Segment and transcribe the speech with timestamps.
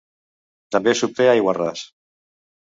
[0.75, 1.85] També s'obté aiguarràs.